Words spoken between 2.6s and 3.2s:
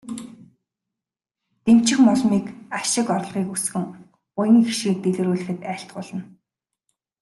ашиг